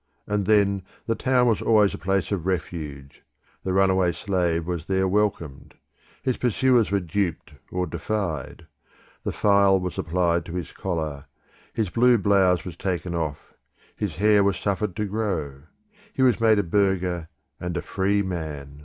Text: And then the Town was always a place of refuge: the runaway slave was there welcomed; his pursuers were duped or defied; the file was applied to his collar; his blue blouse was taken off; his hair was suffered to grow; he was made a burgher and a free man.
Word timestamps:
And 0.25 0.47
then 0.47 0.81
the 1.05 1.13
Town 1.13 1.45
was 1.47 1.61
always 1.61 1.93
a 1.93 1.97
place 1.99 2.31
of 2.31 2.47
refuge: 2.47 3.21
the 3.63 3.71
runaway 3.71 4.11
slave 4.13 4.65
was 4.65 4.87
there 4.87 5.07
welcomed; 5.07 5.75
his 6.23 6.37
pursuers 6.37 6.89
were 6.89 6.99
duped 6.99 7.53
or 7.71 7.85
defied; 7.85 8.65
the 9.23 9.31
file 9.31 9.79
was 9.79 9.99
applied 9.99 10.43
to 10.45 10.53
his 10.55 10.71
collar; 10.71 11.25
his 11.71 11.91
blue 11.91 12.17
blouse 12.17 12.65
was 12.65 12.75
taken 12.77 13.13
off; 13.13 13.53
his 13.95 14.15
hair 14.15 14.43
was 14.43 14.57
suffered 14.57 14.95
to 14.95 15.05
grow; 15.05 15.61
he 16.11 16.23
was 16.23 16.41
made 16.41 16.57
a 16.57 16.63
burgher 16.63 17.29
and 17.59 17.77
a 17.77 17.83
free 17.83 18.23
man. 18.23 18.79